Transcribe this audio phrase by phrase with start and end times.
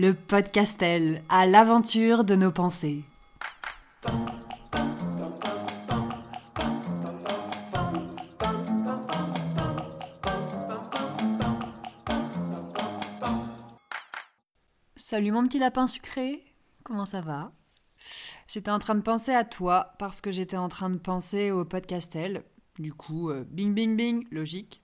[0.00, 3.04] le podcastel à l'aventure de nos pensées.
[14.96, 16.42] Salut mon petit lapin sucré,
[16.82, 17.52] comment ça va?
[18.48, 21.66] J'étais en train de penser à toi parce que j'étais en train de penser au
[21.66, 22.44] podcastel.
[22.78, 24.80] Du coup, euh, bing bing bing, logique.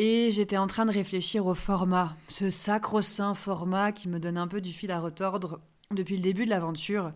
[0.00, 4.46] Et j'étais en train de réfléchir au format, ce sacro-saint format qui me donne un
[4.46, 5.58] peu du fil à retordre
[5.90, 7.12] depuis le début de l'aventure.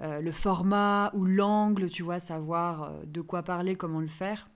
[0.00, 4.48] Euh, le format ou l'angle, tu vois, savoir euh, de quoi parler, comment le faire.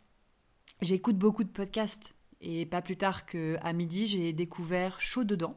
[0.82, 5.56] J'écoute beaucoup de podcasts et pas plus tard qu'à midi, j'ai découvert Chaud dedans,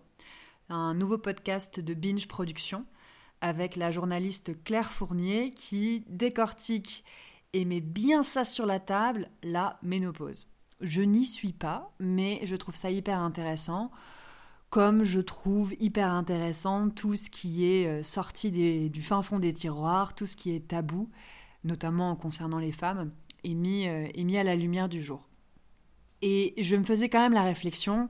[0.70, 2.86] un nouveau podcast de Binge Production
[3.42, 7.04] avec la journaliste Claire Fournier qui décortique
[7.54, 10.50] et met bien ça sur la table, la ménopause.
[10.82, 13.92] Je n'y suis pas, mais je trouve ça hyper intéressant.
[14.70, 18.52] Comme je trouve hyper intéressant tout ce qui est euh, sorti
[18.90, 21.10] du fin fond des tiroirs, tout ce qui est tabou,
[21.64, 23.12] notamment concernant les femmes,
[23.44, 25.28] est mis, euh, est mis à la lumière du jour.
[26.22, 28.10] Et je me faisais quand même la réflexion,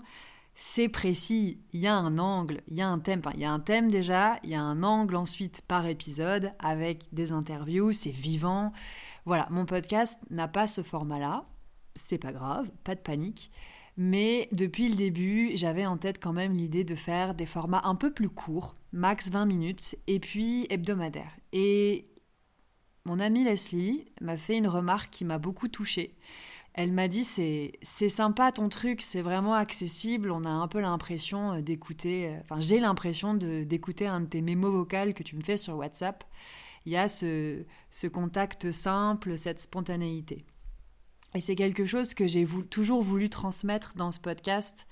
[0.55, 3.51] c'est précis, il y a un angle, il y a un thème, il y a
[3.51, 8.11] un thème déjà, il y a un angle ensuite par épisode avec des interviews, c'est
[8.11, 8.73] vivant.
[9.25, 11.45] Voilà, mon podcast n'a pas ce format-là,
[11.95, 13.51] c'est pas grave, pas de panique.
[13.97, 17.95] Mais depuis le début, j'avais en tête quand même l'idée de faire des formats un
[17.95, 21.35] peu plus courts, max 20 minutes, et puis hebdomadaires.
[21.51, 22.07] Et
[23.05, 26.15] mon amie Leslie m'a fait une remarque qui m'a beaucoup touchée.
[26.73, 31.55] Elle m'a dit c'est sympa ton truc, c'est vraiment accessible, on a un peu l'impression
[31.55, 35.41] euh, d'écouter, euh, enfin j'ai l'impression d'écouter un de tes mémos vocales que tu me
[35.41, 36.23] fais sur WhatsApp.
[36.85, 40.45] Il y a ce, ce contact simple, cette spontanéité.
[41.35, 44.87] Et c'est quelque chose que j'ai toujours voulu transmettre dans ce podcast.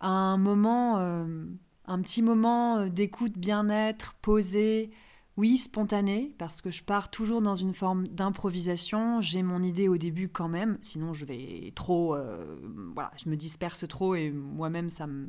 [0.00, 1.44] Un moment, euh,
[1.86, 4.90] un petit moment euh, d'écoute bien-être, posé,
[5.36, 9.20] oui, spontané, parce que je pars toujours dans une forme d'improvisation.
[9.20, 12.14] J'ai mon idée au début quand même, sinon je vais trop.
[12.14, 12.56] Euh,
[12.94, 15.28] voilà, je me disperse trop et moi-même ça me,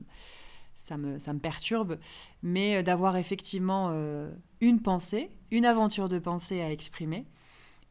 [0.74, 2.00] ça, me, ça me perturbe.
[2.44, 3.94] Mais d'avoir effectivement
[4.62, 7.28] une pensée, une aventure de pensée à exprimer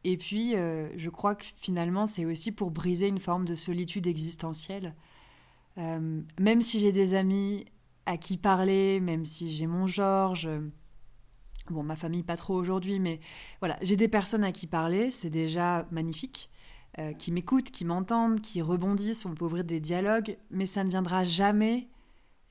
[0.03, 4.07] et puis, euh, je crois que finalement, c'est aussi pour briser une forme de solitude
[4.07, 4.95] existentielle.
[5.77, 7.65] Euh, même si j'ai des amis
[8.05, 10.49] à qui parler, même si j'ai mon Georges,
[11.69, 13.19] bon, ma famille pas trop aujourd'hui, mais
[13.59, 16.49] voilà, j'ai des personnes à qui parler, c'est déjà magnifique,
[16.97, 20.89] euh, qui m'écoutent, qui m'entendent, qui rebondissent, on peut ouvrir des dialogues, mais ça ne
[20.89, 21.87] viendra jamais,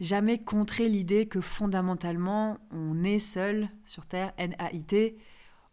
[0.01, 5.17] jamais contrer l'idée que fondamentalement, on est seul sur Terre, N-A-I-T,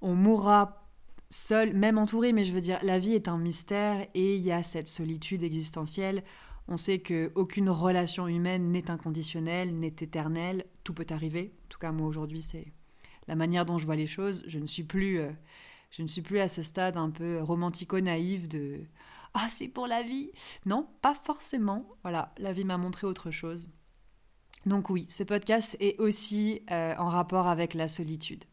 [0.01, 0.84] on mourra
[1.29, 4.51] seul, même entouré, mais je veux dire, la vie est un mystère et il y
[4.51, 6.23] a cette solitude existentielle.
[6.67, 11.53] On sait qu'aucune relation humaine n'est inconditionnelle, n'est éternelle, tout peut arriver.
[11.65, 12.73] En tout cas, moi aujourd'hui, c'est
[13.27, 14.43] la manière dont je vois les choses.
[14.47, 15.31] Je ne suis plus, euh,
[15.91, 18.81] je ne suis plus à ce stade un peu romantico-naïf de
[19.35, 20.31] ah c'est pour la vie.
[20.65, 21.85] Non, pas forcément.
[22.03, 23.67] Voilà, la vie m'a montré autre chose.
[24.65, 28.45] Donc oui, ce podcast est aussi euh, en rapport avec la solitude.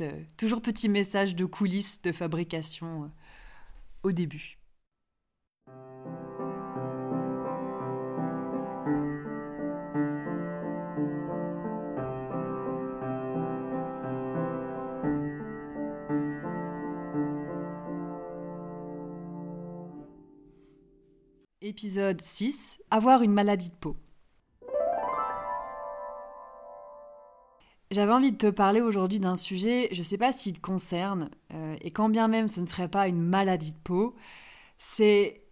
[0.00, 3.08] Euh, toujours petit message de coulisses de fabrication euh,
[4.02, 4.58] au début.
[21.62, 23.96] Épisode 6 Avoir une maladie de peau.
[27.94, 31.30] J'avais envie de te parler aujourd'hui d'un sujet, je ne sais pas s'il te concerne,
[31.52, 34.16] euh, et quand bien même ce ne serait pas une maladie de peau,
[34.78, 35.44] c'est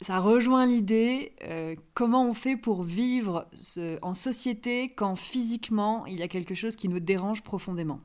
[0.00, 3.48] ça rejoint l'idée euh, comment on fait pour vivre
[4.02, 8.00] en société quand physiquement il y a quelque chose qui nous dérange profondément.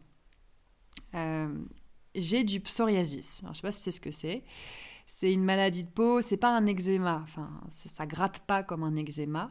[1.16, 1.52] Euh,
[2.14, 3.40] j'ai du psoriasis.
[3.42, 4.44] je ne sais pas si c'est ce que c'est.
[5.08, 8.96] C'est une maladie de peau, c'est pas un eczéma, enfin ça gratte pas comme un
[8.96, 9.48] eczéma.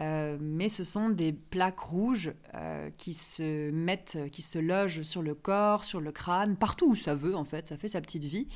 [0.00, 5.20] Euh, mais ce sont des plaques rouges euh, qui se mettent, qui se logent sur
[5.20, 8.24] le corps, sur le crâne, partout où ça veut en fait, ça fait sa petite
[8.24, 8.48] vie.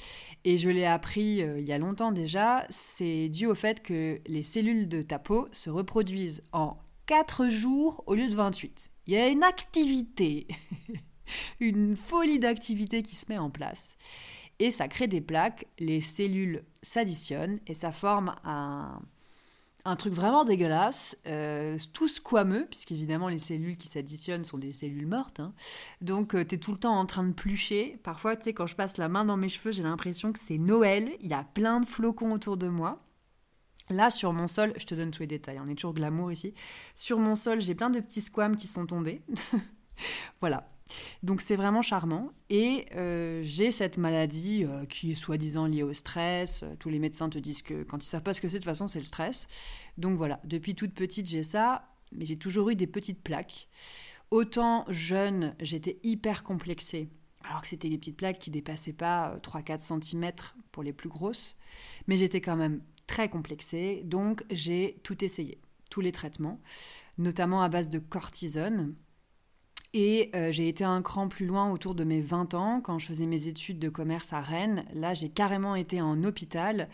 [0.44, 4.20] Et je l'ai appris euh, il y a longtemps déjà, c'est dû au fait que
[4.26, 8.90] les cellules de ta peau se reproduisent en 4 jours au lieu de 28.
[9.06, 10.46] Il y a une activité,
[11.60, 13.98] une folie d'activité qui se met en place.
[14.60, 19.02] Et ça crée des plaques, les cellules s'additionnent et ça forme un,
[19.84, 25.06] un truc vraiment dégueulasse, euh, tout squameux, puisqu'évidemment les cellules qui s'additionnent sont des cellules
[25.06, 25.40] mortes.
[25.40, 25.52] Hein.
[26.00, 27.98] Donc euh, tu es tout le temps en train de plucher.
[28.02, 30.58] Parfois, tu sais, quand je passe la main dans mes cheveux, j'ai l'impression que c'est
[30.58, 31.10] Noël.
[31.20, 33.00] Il y a plein de flocons autour de moi.
[33.90, 36.54] Là, sur mon sol, je te donne tous les détails, on est toujours glamour ici.
[36.94, 39.20] Sur mon sol, j'ai plein de petits squames qui sont tombés.
[40.40, 40.73] voilà.
[41.22, 42.32] Donc c'est vraiment charmant.
[42.50, 46.64] Et euh, j'ai cette maladie euh, qui est soi-disant liée au stress.
[46.78, 48.70] Tous les médecins te disent que quand ils savent pas ce que c'est, de toute
[48.70, 49.48] façon, c'est le stress.
[49.98, 51.88] Donc voilà, depuis toute petite, j'ai ça.
[52.12, 53.68] Mais j'ai toujours eu des petites plaques.
[54.30, 57.08] Autant jeune, j'étais hyper complexée
[57.44, 60.32] alors que c'était des petites plaques qui dépassaient pas 3-4 cm
[60.72, 61.58] pour les plus grosses,
[62.06, 65.58] mais j'étais quand même très complexée, donc j'ai tout essayé,
[65.90, 66.60] tous les traitements,
[67.18, 68.94] notamment à base de cortisone.
[69.96, 73.06] Et euh, j'ai été un cran plus loin autour de mes 20 ans, quand je
[73.06, 74.84] faisais mes études de commerce à Rennes.
[74.92, 76.88] Là, j'ai carrément été en hôpital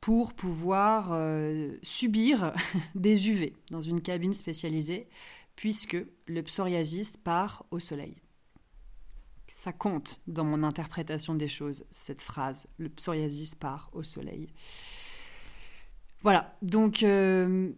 [0.00, 2.52] pour pouvoir euh, subir
[2.96, 5.06] des UV dans une cabine spécialisée,
[5.54, 5.96] puisque
[6.26, 8.16] le psoriasis part au soleil.
[9.46, 14.48] Ça compte dans mon interprétation des choses, cette phrase, le psoriasis part au soleil.
[16.22, 17.70] Voilà, donc euh,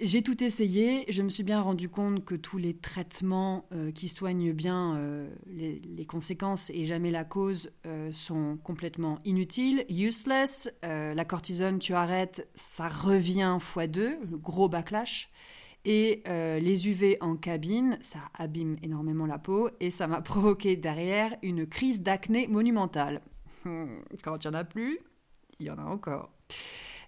[0.00, 1.04] j'ai tout essayé.
[1.10, 5.28] Je me suis bien rendu compte que tous les traitements euh, qui soignent bien euh,
[5.46, 7.70] les, conséquences et jamais la cause
[8.12, 10.72] sont complètement inutiles, useless.
[10.82, 15.30] la cortisone, tu arrêtes, ça revient x2, le gros backlash.
[15.84, 21.36] Et les UV en cabine, ça abîme énormément la peau et ça m'a provoqué derrière
[21.42, 23.20] une crise d'acné monumentale.
[24.22, 24.98] Quand il n'y en a plus,
[25.60, 26.30] il y en a encore.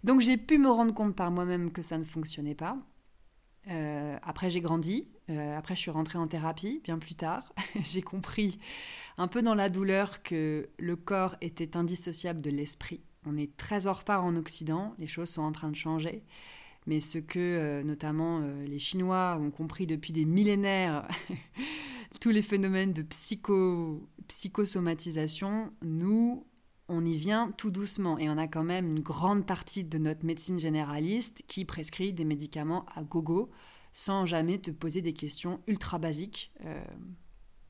[0.05, 2.77] Donc j'ai pu me rendre compte par moi-même que ça ne fonctionnait pas.
[3.69, 7.53] Euh, après j'ai grandi, euh, après je suis rentrée en thérapie bien plus tard.
[7.83, 8.59] j'ai compris
[9.19, 13.03] un peu dans la douleur que le corps était indissociable de l'esprit.
[13.27, 16.25] On est très en retard en Occident, les choses sont en train de changer.
[16.87, 21.07] Mais ce que euh, notamment les Chinois ont compris depuis des millénaires,
[22.21, 26.47] tous les phénomènes de psycho, psychosomatisation, nous,
[26.91, 30.27] on y vient tout doucement et on a quand même une grande partie de notre
[30.27, 33.51] médecine généraliste qui prescrit des médicaments à gogo
[33.93, 36.83] sans jamais te poser des questions ultra basiques euh,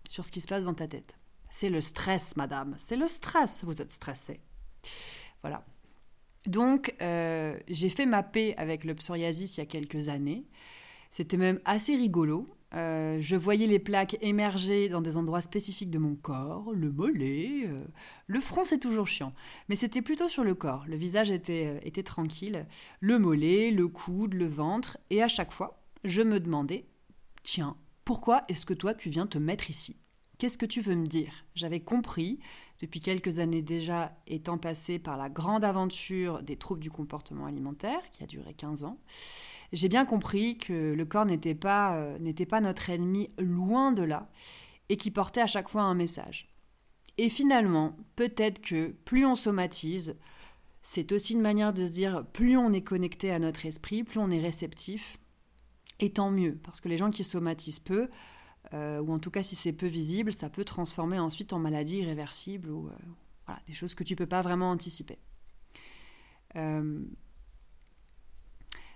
[0.09, 1.17] sur ce qui se passe dans ta tête.
[1.51, 4.41] C'est le stress, madame, c'est le stress, vous êtes stressé.
[5.43, 5.65] Voilà.
[6.47, 10.47] Donc, euh, j'ai fait ma paix avec le psoriasis il y a quelques années.
[11.11, 12.47] C'était même assez rigolo.
[12.75, 17.65] Euh, je voyais les plaques émerger dans des endroits spécifiques de mon corps, le mollet,
[17.67, 17.85] euh,
[18.29, 19.33] le front c'est toujours chiant,
[19.69, 22.67] mais c'était plutôt sur le corps, le visage était, euh, était tranquille,
[23.01, 26.87] le mollet, le coude, le ventre, et à chaque fois, je me demandais,
[27.43, 29.97] tiens, pourquoi est-ce que toi tu viens te mettre ici?
[30.39, 31.45] Qu'est-ce que tu veux me dire?
[31.57, 32.39] J'avais compris,
[32.81, 38.01] depuis quelques années déjà, étant passé par la grande aventure des troubles du comportement alimentaire,
[38.11, 38.99] qui a duré 15 ans,
[39.73, 44.29] j'ai bien compris que le corps n'était pas, euh, pas notre ennemi, loin de là,
[44.89, 46.49] et qui portait à chaque fois un message.
[47.19, 50.17] Et finalement, peut-être que plus on somatise,
[50.83, 54.19] c'est aussi une manière de se dire plus on est connecté à notre esprit, plus
[54.19, 55.19] on est réceptif,
[56.01, 58.09] et tant mieux, parce que les gens qui somatisent peu,
[58.75, 61.99] euh, ou en tout cas si c'est peu visible, ça peut transformer ensuite en maladie
[61.99, 65.19] irréversible ou euh, des choses que tu peux pas vraiment anticiper.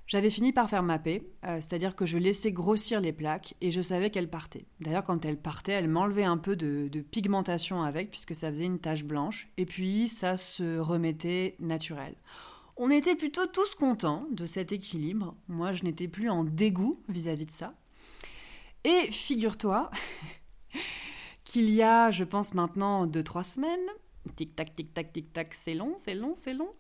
[0.07, 3.71] J'avais fini par faire ma paix, euh, c'est-à-dire que je laissais grossir les plaques et
[3.71, 4.67] je savais qu'elles partaient.
[4.81, 8.79] D'ailleurs, quand elles partaient, elles m'enlevaient un peu de, pigmentation avec, puisque ça faisait une
[8.79, 12.15] tache blanche, et puis ça se remettait naturel.
[12.77, 15.37] On était plutôt tous contents de cet équilibre.
[15.49, 17.75] Moi, je n'étais plus en dégoût vis-à-vis de ça.
[18.85, 19.91] Et figure-toi
[21.45, 23.89] qu'il y a, je pense maintenant, deux, trois semaines,
[24.37, 26.71] tic-tac, tic-tac, tic-tac, c'est long, c'est long, c'est long.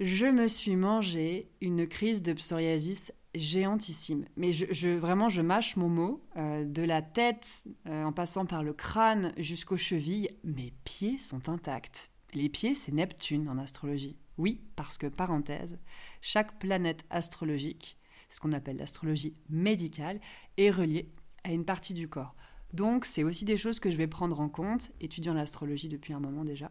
[0.00, 4.26] Je me suis mangé une crise de psoriasis géantissime.
[4.36, 8.62] Mais je, vraiment, je mâche mon mot, euh, de la tête euh, en passant par
[8.62, 12.10] le crâne jusqu'aux chevilles, mes pieds sont intacts.
[12.34, 14.18] Les pieds, c'est Neptune en astrologie.
[14.36, 15.78] Oui, parce que, parenthèse,
[16.20, 17.96] chaque planète astrologique,
[18.30, 20.20] ce qu'on appelle l'astrologie médicale,
[20.56, 21.10] est reliée
[21.48, 22.34] à une partie du corps.
[22.72, 26.20] Donc c'est aussi des choses que je vais prendre en compte, étudiant l'astrologie depuis un
[26.20, 26.70] moment déjà,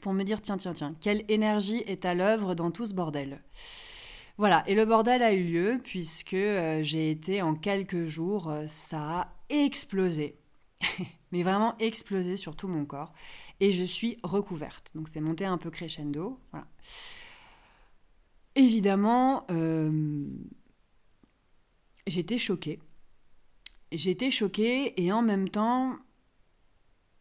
[0.00, 3.42] pour me dire tiens, tiens, tiens, quelle énergie est à l'œuvre dans tout ce bordel?
[4.38, 8.64] Voilà, et le bordel a eu lieu puisque euh, j'ai été en quelques jours, euh,
[8.66, 10.38] ça a explosé.
[11.32, 13.12] Mais vraiment explosé sur tout mon corps.
[13.60, 14.90] Et je suis recouverte.
[14.94, 16.40] Donc c'est monté un peu crescendo.
[16.50, 16.66] Voilà.
[18.54, 20.26] Évidemment, euh,
[22.06, 22.80] j'étais choquée
[23.96, 25.96] j'étais choquée et en même temps,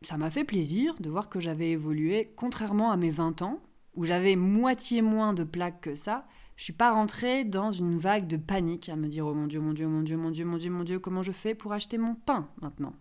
[0.04, 3.62] ça m'a fait plaisir de voir que j'avais évolué, contrairement à mes 20 ans,
[3.96, 6.28] où j'avais moitié moins de plaques que ça.
[6.56, 9.60] Je suis pas rentrée dans une vague de panique à me dire oh mon dieu,
[9.60, 11.98] mon dieu, mon dieu, mon dieu, mon dieu, mon dieu, comment je fais pour acheter
[11.98, 12.94] mon pain maintenant?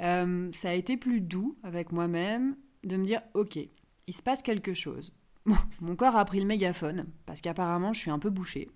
[0.00, 3.58] Euh, ça a été plus doux avec moi-même de me dire ok,
[4.06, 5.12] il se passe quelque chose.
[5.80, 8.70] mon corps a pris le mégaphone, parce qu'apparemment je suis un peu bouchée.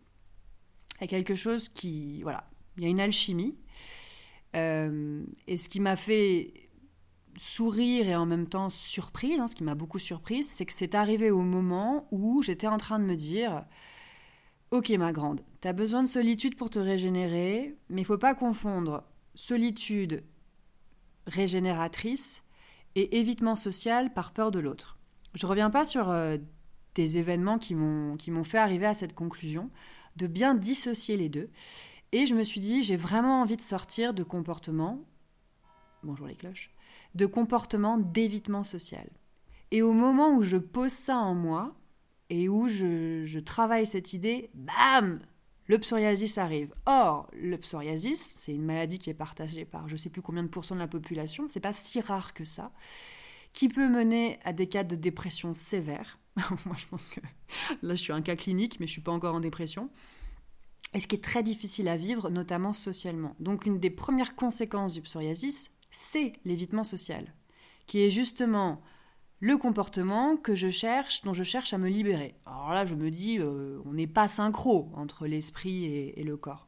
[0.98, 2.22] Il y a quelque chose qui...
[2.22, 3.56] Voilà, il y a une alchimie.
[4.54, 6.68] Euh, et ce qui m'a fait
[7.38, 10.94] sourire et en même temps surprise, hein, ce qui m'a beaucoup surprise, c'est que c'est
[10.94, 13.64] arrivé au moment où j'étais en train de me dire
[14.70, 18.34] Ok, ma grande, tu as besoin de solitude pour te régénérer, mais il faut pas
[18.34, 19.04] confondre
[19.34, 20.24] solitude
[21.26, 22.42] régénératrice
[22.94, 24.98] et évitement social par peur de l'autre.
[25.34, 26.38] Je reviens pas sur euh,
[26.94, 29.70] des événements qui m'ont fait arriver à cette conclusion,
[30.16, 31.50] de bien dissocier les deux.
[32.16, 35.04] Et je me suis dit, j'ai vraiment envie de sortir de comportements,
[36.02, 36.70] bonjour les cloches,
[37.14, 39.06] de comportements d'évitement social.
[39.70, 41.76] Et au moment où je pose ça en moi,
[42.30, 45.20] et où je, travaille cette idée, bam
[45.66, 46.72] le psoriasis arrive.
[46.86, 50.42] Or, le psoriasis, c'est une maladie qui est partagée par je ne sais plus combien
[50.42, 52.72] de pourcents de la population, c'est pas si rare que ça,
[53.52, 56.18] qui peut mener à des cas de dépression sévère.
[56.64, 57.20] Moi, je pense que
[57.82, 59.90] là, je suis un cas clinique, mais je suis pas encore en dépression.
[60.96, 63.36] Et ce qui est très difficile à vivre, notamment socialement.
[63.38, 67.34] Donc, une des premières conséquences du psoriasis, c'est l'évitement social,
[67.86, 68.80] qui est justement
[69.40, 72.34] le comportement que je cherche, dont je cherche à me libérer.
[72.46, 76.66] Alors là, je me dis, euh, on n'est pas synchro entre l'esprit et le corps.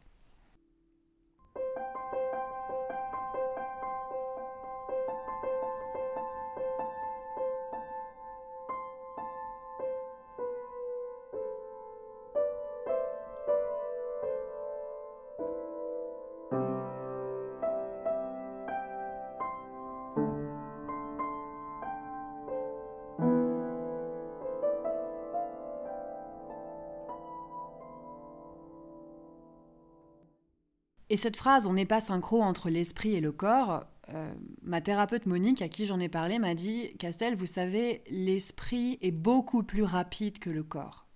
[31.10, 33.84] Et cette phrase, on n'est pas synchro entre l'esprit et le corps,
[34.14, 38.98] euh, ma thérapeute Monique, à qui j'en ai parlé, m'a dit Castel, vous savez, l'esprit
[39.02, 41.06] est beaucoup plus rapide que le corps.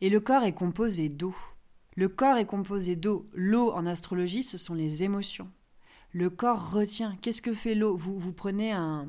[0.00, 1.34] Et le corps est composé d'eau.
[1.94, 3.26] Le corps est composé d'eau.
[3.32, 5.50] L'eau en astrologie, ce sont les émotions.
[6.12, 7.16] Le corps retient.
[7.22, 7.96] Qu'est-ce que fait l'eau?
[7.96, 9.06] Vous, vous prenez un,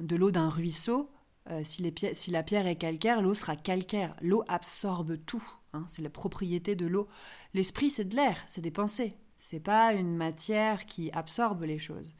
[0.00, 1.10] de l'eau d'un ruisseau.
[1.50, 4.16] Euh, si, si la pierre est calcaire, l'eau sera calcaire.
[4.20, 5.44] L'eau absorbe tout.
[5.74, 7.08] Hein, c'est la propriété de l'eau.
[7.54, 9.16] L'esprit, c'est de l'air, c'est des pensées.
[9.38, 12.14] C'est pas une matière qui absorbe les choses.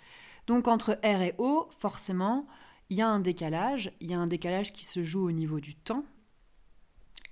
[0.47, 2.47] Donc entre air et eau, forcément,
[2.89, 3.93] il y a un décalage.
[4.01, 6.05] Il y a un décalage qui se joue au niveau du temps.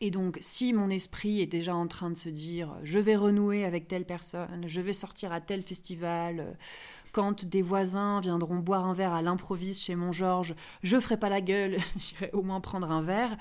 [0.03, 3.65] Et donc, si mon esprit est déjà en train de se dire je vais renouer
[3.65, 6.57] avec telle personne, je vais sortir à tel festival,
[7.13, 11.31] quand des voisins viendront boire un verre à l'improviste chez mon Georges, je ferai pas
[11.31, 13.37] la gueule, j'irai au moins prendre un verre.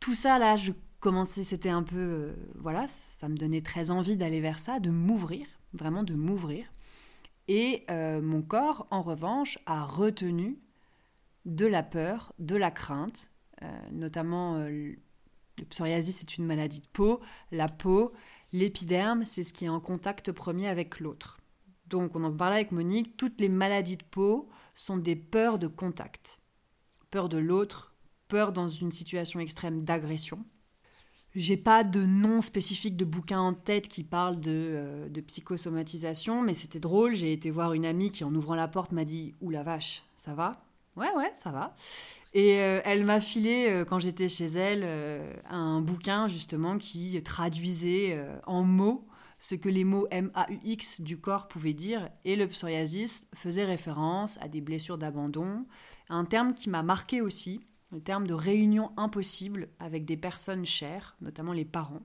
[0.00, 0.72] Tout ça, là, je
[1.04, 4.88] commençais, c'était un peu, euh, voilà, ça me donnait très envie d'aller vers ça, de
[4.88, 6.64] m'ouvrir, vraiment de m'ouvrir.
[7.46, 10.58] Et euh, mon corps, en revanche, a retenu
[11.44, 13.30] de la peur, de la crainte,
[13.62, 14.96] euh, notamment le
[15.68, 17.20] psoriasis, c'est une maladie de peau.
[17.52, 18.14] La peau,
[18.54, 21.38] l'épiderme, c'est ce qui est en contact premier avec l'autre.
[21.86, 25.66] Donc, on en parlait avec Monique, toutes les maladies de peau sont des peurs de
[25.66, 26.40] contact.
[27.10, 27.94] Peur de l'autre,
[28.26, 30.46] peur dans une situation extrême d'agression.
[31.34, 36.42] J'ai pas de nom spécifique de bouquin en tête qui parle de, euh, de psychosomatisation,
[36.42, 37.16] mais c'était drôle.
[37.16, 40.04] J'ai été voir une amie qui, en ouvrant la porte, m'a dit Ouh la vache,
[40.16, 40.64] ça va?
[40.96, 41.74] Ouais, ouais, ça va.
[42.34, 44.88] Et euh, elle m'a filé, euh, quand j'étais chez elle,
[45.50, 49.08] un bouquin justement qui traduisait en mots
[49.40, 52.10] ce que les mots M-A-U-X du corps pouvaient dire.
[52.24, 55.66] Et le psoriasis faisait référence à des blessures d'abandon,
[56.08, 57.60] un terme qui m'a marqué aussi
[57.94, 62.02] le terme de réunion impossible avec des personnes chères, notamment les parents.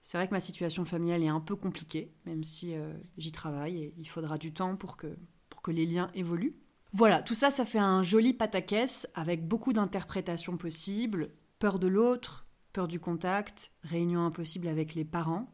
[0.00, 3.76] C'est vrai que ma situation familiale est un peu compliquée, même si euh, j'y travaille
[3.76, 5.18] et il faudra du temps pour que,
[5.50, 6.54] pour que les liens évoluent.
[6.92, 11.30] Voilà, tout ça, ça fait un joli pataquès avec beaucoup d'interprétations possibles.
[11.58, 15.52] Peur de l'autre, peur du contact, réunion impossible avec les parents.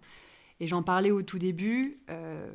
[0.61, 2.01] Et j'en parlais au tout début.
[2.11, 2.53] Euh,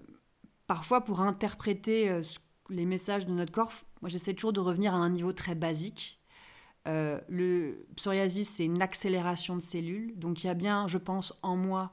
[0.67, 2.21] parfois, pour interpréter euh,
[2.69, 6.18] les messages de notre corps, moi j'essaie toujours de revenir à un niveau très basique
[6.89, 10.17] euh, le psoriasis, c'est une accélération de cellules.
[10.17, 11.91] Donc il y a bien, je pense, en moi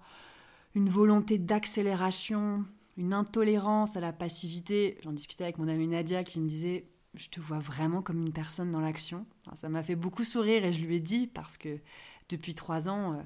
[0.74, 2.64] une volonté d'accélération,
[2.96, 4.98] une intolérance à la passivité.
[5.02, 8.32] J'en discutais avec mon amie Nadia qui me disait Je te vois vraiment comme une
[8.32, 9.26] personne dans l'action.
[9.54, 11.78] ça m'a fait beaucoup sourire et je lui ai dit parce que
[12.28, 13.22] depuis trois ans, euh,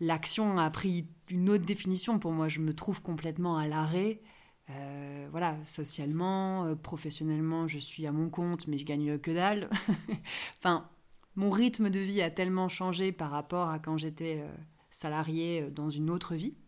[0.00, 2.48] l'action a pris une autre définition pour moi.
[2.48, 4.20] Je me trouve complètement à l'arrêt.
[4.70, 9.70] Euh, voilà, socialement, euh, professionnellement, je suis à mon compte, mais je gagne que dalle.
[10.58, 10.88] enfin,
[11.36, 14.50] mon rythme de vie a tellement changé par rapport à quand j'étais euh,
[14.90, 16.58] salarié dans une autre vie,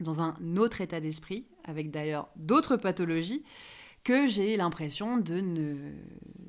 [0.00, 3.44] dans un autre état d'esprit, avec d'ailleurs d'autres pathologies,
[4.04, 5.92] que j'ai l'impression de ne,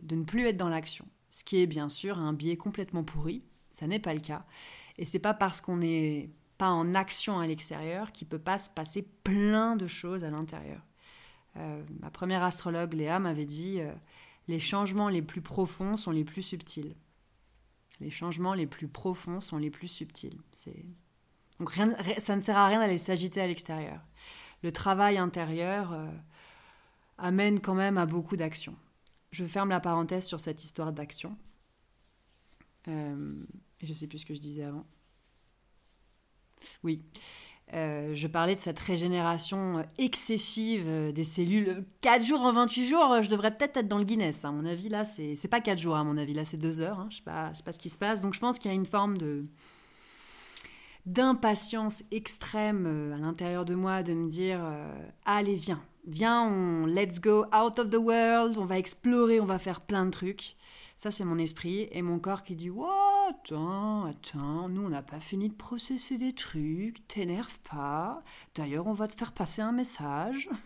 [0.01, 1.05] de ne plus être dans l'action.
[1.29, 4.45] Ce qui est bien sûr un biais complètement pourri, ça n'est pas le cas.
[4.97, 8.69] Et c'est pas parce qu'on n'est pas en action à l'extérieur qu'il peut pas se
[8.69, 10.81] passer plein de choses à l'intérieur.
[11.57, 13.91] Euh, ma première astrologue, Léa, m'avait dit euh,
[14.47, 16.95] les changements les plus profonds sont les plus subtils.
[17.99, 20.39] Les changements les plus profonds sont les plus subtils.
[21.59, 24.01] Donc rien, ça ne sert à rien d'aller s'agiter à l'extérieur.
[24.63, 26.09] Le travail intérieur euh,
[27.17, 28.75] amène quand même à beaucoup d'actions.
[29.31, 31.37] Je ferme la parenthèse sur cette histoire d'action.
[32.85, 34.85] Je ne sais plus ce que je disais avant.
[36.83, 37.01] Oui.
[37.73, 41.85] Euh, je parlais de cette régénération excessive des cellules.
[42.01, 44.45] 4 jours en 28 jours, je devrais peut-être être dans le Guinness.
[44.45, 46.33] À mon avis, là, c'est pas 4 jours, à mon avis.
[46.33, 46.99] Là, c'est 2 heures.
[46.99, 47.07] Hein.
[47.09, 48.21] Je sais pas, sais pas ce qui se passe.
[48.21, 49.45] Donc, je pense qu'il y a une forme de
[51.05, 56.85] d'impatience extrême euh, à l'intérieur de moi de me dire euh, allez viens viens on
[56.85, 60.55] let's go out of the world on va explorer on va faire plein de trucs
[60.97, 62.71] ça c'est mon esprit et mon corps qui dit
[63.29, 68.23] attends attends nous on n'a pas fini de processer des trucs t'énerve pas
[68.55, 70.49] d'ailleurs on va te faire passer un message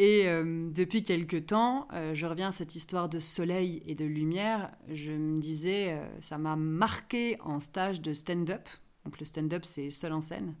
[0.00, 4.70] Et euh, depuis quelque temps, je reviens à cette histoire de soleil et de lumière.
[4.88, 8.68] Je me disais, ça m'a marqué en stage de stand-up.
[9.04, 10.54] Donc le stand-up, c'est seul en scène.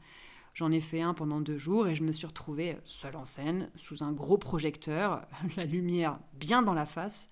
[0.58, 3.70] J'en ai fait un pendant deux jours et je me suis retrouvée seule en scène,
[3.76, 5.24] sous un gros projecteur,
[5.56, 7.30] la lumière bien dans la face,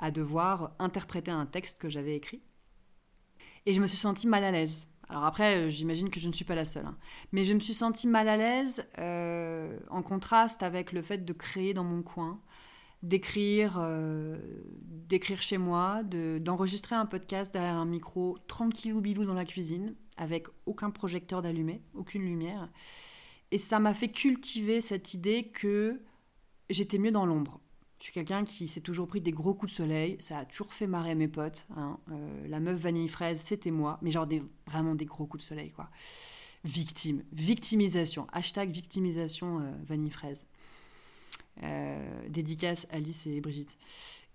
[0.00, 2.42] à devoir interpréter un texte que j'avais écrit.
[3.64, 4.88] Et je me suis sentie mal à l'aise.
[5.08, 6.86] Alors après, euh, j'imagine que je ne suis pas la seule.
[6.86, 6.98] Hein.
[7.30, 11.32] Mais je me suis sentie mal à l'aise euh, en contraste avec le fait de
[11.32, 12.40] créer dans mon coin,
[13.04, 14.36] d'écrire euh,
[14.82, 20.46] d'écrire chez moi, d'enregistrer un podcast derrière un micro tranquillou bilou dans la cuisine, avec
[20.66, 22.70] aucun projecteur d'allumé, aucune lumière.
[23.50, 26.00] Et ça m'a fait cultiver cette idée que
[26.70, 27.60] j'étais mieux dans l'ombre.
[28.04, 30.74] Je suis quelqu'un qui s'est toujours pris des gros coups de soleil, ça a toujours
[30.74, 31.66] fait marrer mes potes.
[31.76, 31.98] Hein.
[32.10, 35.48] Euh, la meuf vanille fraise, c'était moi, mais genre des, vraiment des gros coups de
[35.48, 35.88] soleil, quoi.
[36.64, 40.46] Victime, victimisation, hashtag victimisation euh, vanille fraise.
[41.62, 43.78] Euh, dédicace Alice et Brigitte.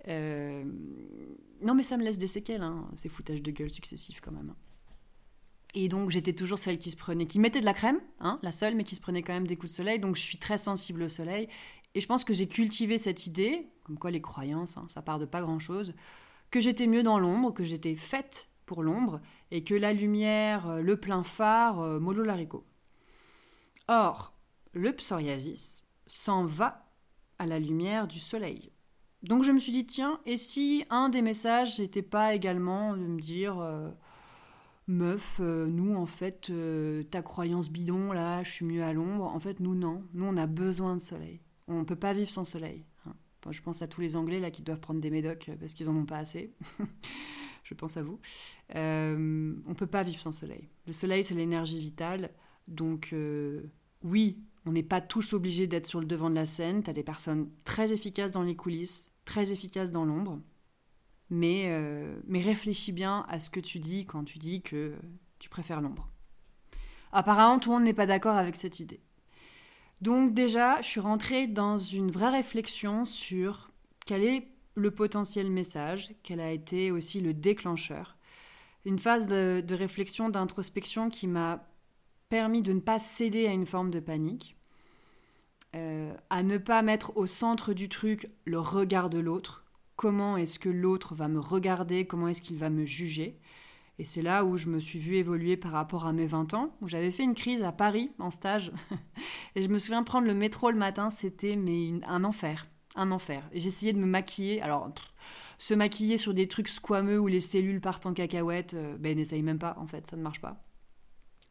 [0.08, 4.49] non, mais ça me laisse des séquelles, hein, ces foutages de gueule successifs quand même.
[4.49, 4.68] Hein.
[5.75, 8.51] Et donc j'étais toujours celle qui se prenait, qui mettait de la crème, hein, la
[8.51, 9.99] seule, mais qui se prenait quand même des coups de soleil.
[9.99, 11.47] Donc je suis très sensible au soleil.
[11.95, 15.19] Et je pense que j'ai cultivé cette idée, comme quoi les croyances, hein, ça part
[15.19, 15.93] de pas grand-chose,
[16.51, 20.82] que j'étais mieux dans l'ombre, que j'étais faite pour l'ombre, et que la lumière, euh,
[20.82, 22.23] le plein phare, euh, mollo.
[23.88, 24.36] Or,
[24.73, 26.86] le psoriasis s'en va
[27.39, 28.71] à la lumière du soleil.
[29.23, 33.05] Donc je me suis dit, tiens, et si un des messages n'était pas également de
[33.05, 33.60] me dire...
[33.60, 33.89] Euh,
[34.89, 39.25] meuf, euh, nous en fait, euh, ta croyance bidon, là, je suis mieux à l'ombre.
[39.25, 40.04] En fait, nous non.
[40.13, 41.39] Nous, on a besoin de soleil.
[41.67, 42.86] On ne peut pas vivre sans soleil.
[43.06, 43.13] Hein.
[43.52, 45.89] je pense à tous les Anglais là qui doivent prendre des médocs euh, parce qu'ils
[45.89, 46.54] en ont pas assez.
[47.63, 48.19] je pense à vous.
[48.75, 50.67] On peut pas vivre sans soleil.
[50.88, 52.32] Le soleil, c'est l'énergie vitale.
[52.67, 53.13] Donc,
[54.04, 56.84] oui, on n'est pas tous obligés d'être sur le devant de la scène.
[56.84, 60.39] Tu as des personnes très efficaces dans les coulisses, très efficaces dans l'ombre.
[61.29, 64.95] Mais, euh, mais réfléchis bien à ce que tu dis quand tu dis que
[65.37, 66.09] tu préfères l'ombre.
[67.11, 68.99] Apparemment, tout le monde n'est pas d'accord avec cette idée.
[70.01, 73.69] Donc déjà, je suis rentrée dans une vraie réflexion sur
[74.05, 78.15] quel est le potentiel message, quel a été aussi le déclencheur.
[78.85, 81.67] Une phase de, réflexion, d'introspection qui m'a
[82.29, 84.55] permis de ne pas céder à une forme de panique,
[85.75, 89.65] euh, à ne pas mettre au centre du truc le regard de l'autre,
[89.99, 93.38] comment est-ce que l'autre va me regarder, comment est-ce qu'il va me juger.
[93.97, 96.73] Et c'est là où je me suis vue évoluer par rapport à mes 20 ans,
[96.79, 98.71] où j'avais fait une crise à Paris en stage.
[99.55, 103.43] et je me souviens prendre le métro le matin, c'était mais un enfer, un enfer.
[103.51, 104.62] J'essayais de me maquiller.
[104.62, 104.89] Alors,
[105.57, 109.43] se maquiller sur des trucs squameux où les cellules partent en cacahuète, euh, ben n'essaye
[109.43, 110.63] même pas en fait, ça ne marche pas.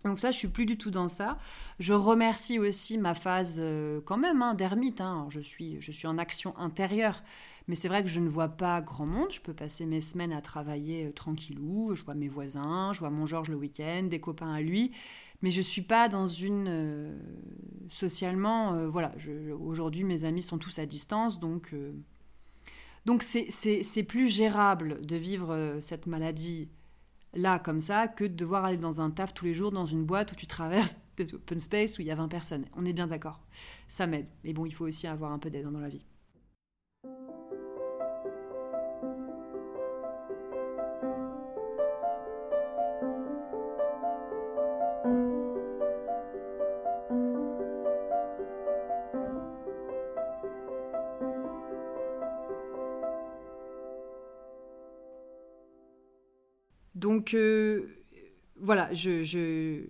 [0.04, 1.36] Donc ça, je suis plus du tout dans ça.
[1.80, 5.02] Je remercie aussi ma phase euh, quand même hein, d'ermite.
[5.02, 5.26] Hein.
[5.28, 7.22] Je, suis, je suis en action intérieure.
[7.68, 9.30] Mais c'est vrai que je ne vois pas grand monde.
[9.30, 11.94] Je peux passer mes semaines à travailler euh, tranquillou.
[11.94, 14.92] Je vois mes voisins, je vois mon Georges le week-end, des copains à lui.
[15.42, 16.66] Mais je ne suis pas dans une.
[16.68, 17.18] Euh,
[17.90, 19.12] socialement, euh, voilà.
[19.60, 21.38] Aujourd'hui, mes amis sont tous à distance.
[21.38, 21.74] Donc.
[23.04, 26.70] donc c'est plus gérable de vivre cette maladie
[27.34, 30.04] là comme ça que de devoir aller dans un taf tous les jours dans une
[30.04, 32.64] boîte où tu traverses des open space où il y a 20 personnes.
[32.74, 33.40] On est bien d'accord.
[33.88, 34.28] Ça m'aide.
[34.44, 36.04] Mais bon, il faut aussi avoir un peu d'aide dans la vie.
[57.18, 57.88] Donc euh,
[58.60, 59.82] voilà, je,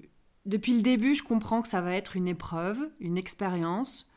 [0.46, 4.10] depuis le début, je comprends que ça va être une épreuve, une expérience,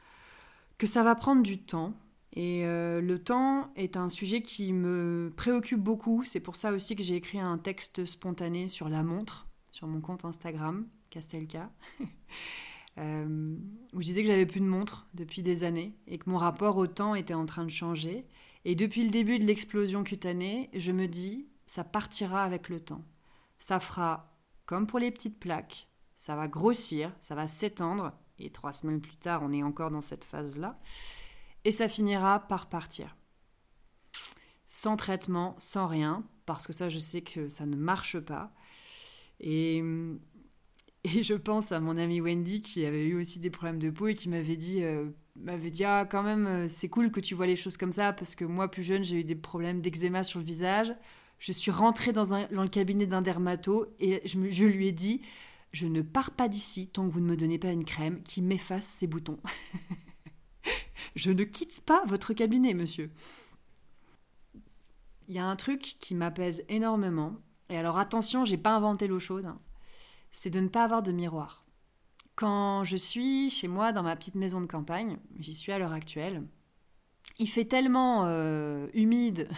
[0.77, 1.93] que ça va prendre du temps.
[2.31, 6.23] Et euh, le temps est un sujet qui me préoccupe beaucoup.
[6.23, 9.99] C'est pour ça aussi que j'ai écrit un texte spontané sur la montre, sur mon
[9.99, 11.69] compte Instagram, Castelka,
[12.97, 13.57] euh,
[13.91, 16.77] où je disais que j'avais plus de montre depuis des années et que mon rapport
[16.77, 18.25] au temps était en train de changer.
[18.63, 23.05] Et depuis le début de l'explosion cutanée, je me dis, ça partira avec le temps.
[23.57, 28.73] Ça fera comme pour les petites plaques, ça va grossir, ça va s'étendre, et trois
[28.73, 30.77] semaines plus tard, on est encore dans cette phase-là,
[31.63, 33.15] et ça finira par partir.
[34.65, 38.51] Sans traitement, sans rien, parce que ça, je sais que ça ne marche pas.
[39.39, 39.81] Et,
[41.05, 44.13] je pense à mon amie Wendy qui avait eu aussi des problèmes de peau et
[44.13, 47.47] qui m'avait dit, euh, m'avait dit ah quand même euh, c'est cool que tu vois
[47.47, 50.39] les choses comme ça parce que moi plus jeune j'ai eu des problèmes d'eczéma sur
[50.39, 50.93] le visage.
[51.41, 55.21] Je suis rentrée dans, le cabinet d'un dermato et je, je lui ai dit
[55.71, 58.43] je ne pars pas d'ici tant que vous ne me donnez pas une crème qui
[58.43, 59.39] m'efface ces boutons.
[61.15, 63.09] je ne quitte pas votre cabinet, monsieur.
[65.29, 67.33] Il y a un truc qui m'apaise énormément.
[67.69, 69.45] Et alors attention, j'ai pas inventé l'eau chaude.
[69.45, 69.59] Hein.
[70.33, 71.65] C'est de ne pas avoir de miroir.
[72.35, 75.93] Quand je suis chez moi dans ma petite maison de campagne, j'y suis à l'heure
[75.93, 76.43] actuelle,
[77.39, 79.49] il fait tellement euh, humide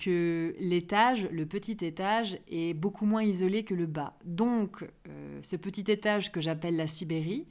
[0.00, 4.18] que l'étage, le petit étage, est beaucoup moins isolé que le bas.
[4.24, 7.46] Donc, euh, ce petit étage que j'appelle la Sibérie,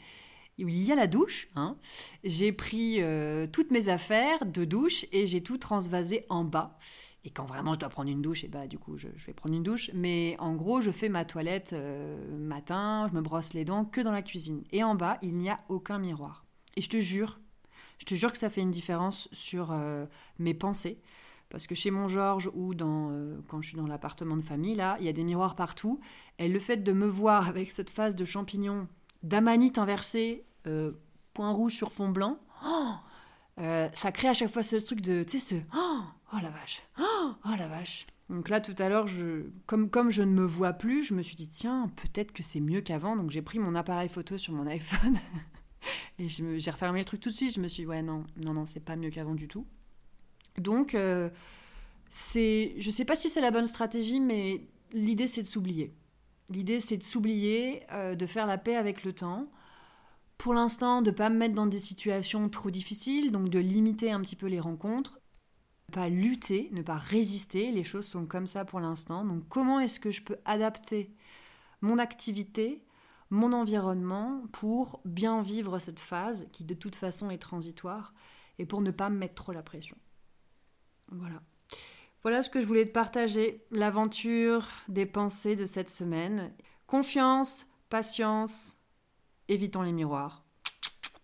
[0.58, 1.78] où il y a la douche, hein,
[2.24, 6.78] j'ai pris euh, toutes mes affaires de douche et j'ai tout transvasé en bas.
[7.24, 9.56] Et quand vraiment je dois prendre une douche, et bah du coup je, vais prendre
[9.56, 9.92] une douche.
[9.94, 14.02] Mais en gros, je fais ma toilette euh, matin, je me brosse les dents que
[14.02, 14.64] dans la cuisine.
[14.72, 16.46] Et en bas, il n'y a aucun miroir.
[16.76, 17.40] Et je te jure,
[18.00, 19.74] je te jure que ça fait une différence sur
[20.40, 21.00] mes pensées.
[21.50, 24.76] Parce que chez mon Georges ou dans, euh, quand je suis dans l'appartement de famille,
[24.76, 26.00] là, il y a des miroirs partout.
[26.38, 28.88] Et le fait de me voir avec cette face de champignon,
[29.24, 30.92] d'amanite inversée, euh,
[31.34, 32.92] point rouge sur fond blanc, oh,
[33.60, 36.02] euh, ça crée à chaque fois ce truc de, tu sais, ce oh,
[36.34, 38.06] oh, la vache, oh, oh, la vache.
[38.30, 41.24] Donc là, tout à l'heure, je, comme, comme je ne me vois plus, je me
[41.24, 43.16] suis dit, tiens, peut-être que c'est mieux qu'avant.
[43.16, 45.18] Donc j'ai pris mon appareil photo sur mon iPhone
[46.20, 47.56] et j'ai refermé le truc tout de suite.
[47.56, 49.66] Je me suis dit, ouais, non, non, non, c'est pas mieux qu'avant du tout.
[50.58, 51.30] Donc, euh,
[52.10, 55.94] c'est, je ne sais pas si c'est la bonne stratégie, mais l'idée c'est de s'oublier.
[56.50, 59.50] L'idée c'est de s'oublier, euh, de faire la paix avec le temps.
[60.38, 64.12] Pour l'instant, de ne pas me mettre dans des situations trop difficiles, donc de limiter
[64.12, 65.20] un petit peu les rencontres.
[65.90, 69.26] Ne pas lutter, ne pas résister, les choses sont comme ça pour l'instant.
[69.26, 71.14] Donc comment est-ce que je peux adapter
[71.82, 72.84] mon activité,
[73.30, 78.14] mon environnement pour bien vivre cette phase qui de toute façon est transitoire
[78.60, 79.98] et pour ne pas me mettre trop la pression?
[81.12, 81.42] Voilà.
[82.22, 86.52] Voilà ce que je voulais te partager, l'aventure des pensées de cette semaine.
[86.86, 88.78] Confiance, patience,
[89.48, 90.44] évitons les miroirs.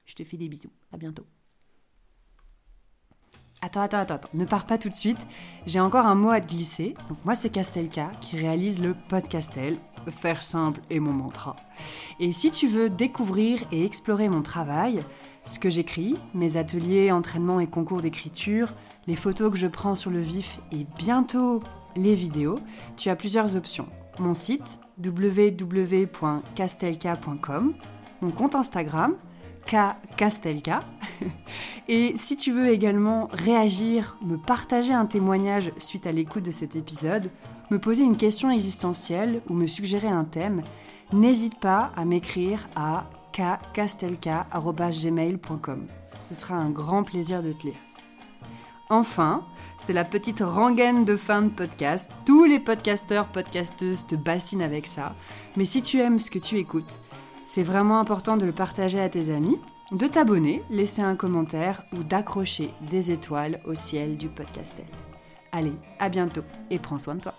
[0.06, 0.72] Je te fais des bisous.
[0.94, 1.26] À bientôt.
[3.62, 5.28] Attends, attends, attends, attends, ne pars pas tout de suite.
[5.66, 6.96] J'ai encore un mot à te glisser.
[7.24, 9.78] Moi, c'est Castelka qui réalise le podcastel.
[10.08, 11.56] Faire simple est mon mantra.
[12.20, 15.04] Et si tu veux découvrir et explorer mon travail,
[15.46, 18.74] ce que j'écris, mes ateliers, entraînements et concours d'écriture,
[19.08, 21.62] les photos que je prends sur le vif et bientôt
[21.96, 22.60] les vidéos,
[22.98, 23.88] tu as plusieurs options.
[24.20, 27.74] Mon site www.castelka.com,
[28.22, 29.14] mon compte Instagram
[29.66, 30.82] kcastelka.
[31.88, 36.76] et si tu veux également réagir, me partager un témoignage suite à l'écoute de cet
[36.76, 37.30] épisode,
[37.72, 40.62] me poser une question existentielle ou me suggérer un thème,
[41.14, 43.06] n'hésite pas à m'écrire à
[43.36, 45.88] kkastelka.gmail.com.
[46.20, 47.76] Ce sera un grand plaisir de te lire.
[48.90, 49.46] Enfin,
[49.78, 52.12] c'est la petite rengaine de fin de podcast.
[52.26, 55.16] Tous les podcasteurs, podcasteuses te bassinent avec ça.
[55.58, 57.00] Mais si tu aimes ce que tu écoutes,
[57.44, 59.60] c'est vraiment important de le partager à tes amis,
[59.92, 64.86] de t'abonner, laisser un commentaire ou d'accrocher des étoiles au ciel du podcastel.
[65.52, 67.34] Allez, à bientôt et prends soin de toi.